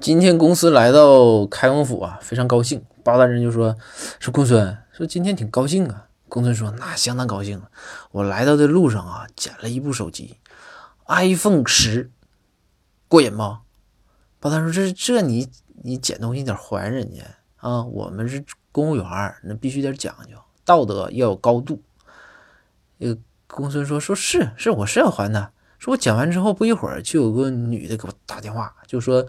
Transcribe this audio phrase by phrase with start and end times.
[0.00, 2.84] 今天公司来到开封府啊，非常高兴。
[3.04, 3.76] 包大人就说
[4.18, 7.62] ：“说公孙，说今天挺高兴啊。”公孙说：“那相当高兴。
[8.10, 10.38] 我来到的路上啊，捡了一部手机
[11.06, 12.10] ，iPhone 十，
[13.06, 13.60] 过瘾吗？”
[14.40, 15.48] 包大人说：“这这你
[15.84, 17.22] 你捡东西得还人家
[17.56, 19.04] 啊，我们是公务员，
[19.44, 21.80] 那必须得讲究，道德要有高度。”
[22.98, 23.16] 呃，
[23.46, 25.52] 公孙说：“说是是，我是要还的。
[25.78, 29.24] 说我捡完之后不一会儿，就有个女的给我打电话，就说。”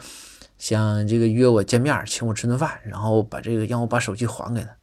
[0.58, 4.76] 想这个约我见面，请我吃顿饭，然后把这个让我把手机还给他。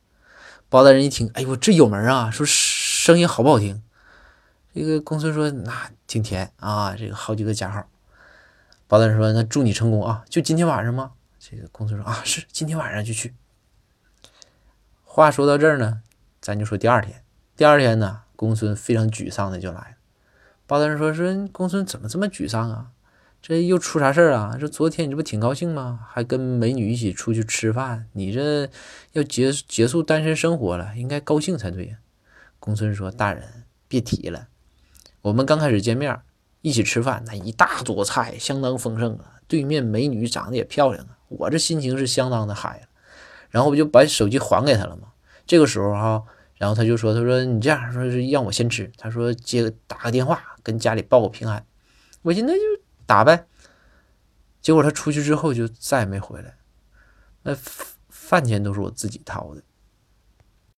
[0.69, 2.31] 包大人一听，哎呦，这有门啊！
[2.31, 3.83] 说声音好不好听？
[4.75, 7.87] 这个公孙说，那挺甜啊，这个好几个加号。
[8.87, 10.25] 包大人说，那祝你成功啊！
[10.29, 11.13] 就今天晚上吗？
[11.39, 13.35] 这个公孙说，啊，是今天晚上就去。
[15.05, 16.01] 话说到这儿呢，
[16.41, 17.23] 咱就说第二天。
[17.55, 19.97] 第二天呢，公孙非常沮丧的就来了。
[20.67, 22.93] 包大人说，说公孙怎么这么沮丧啊？
[23.43, 24.57] 这又出啥事儿啊？
[24.59, 25.99] 这昨天你这不挺高兴吗？
[26.09, 28.71] 还跟美女一起出去吃饭，你这
[29.15, 31.97] 要结结束单身生活了，应该高兴才对呀。
[32.61, 34.47] 公孙说：“大人别提了，
[35.23, 36.21] 我们刚开始见面
[36.61, 39.41] 一起吃饭，那一大桌菜相当丰盛啊。
[39.49, 42.87] 对面美女长得也漂亮啊，我这心情是相当的嗨了。
[43.51, 45.09] 然后我就把手机还给他了嘛。
[45.45, 46.23] 这个时候哈，
[46.59, 51.67] 然后他就说：他说你这样说是让我先吃，他说接打个电话跟家里报个平安。
[52.23, 52.61] 我现在就。”
[53.13, 53.47] 打呗，
[54.63, 56.57] 结果他出去之后就再也没回来，
[57.43, 57.55] 那
[58.09, 59.63] 饭钱都是我自己掏的。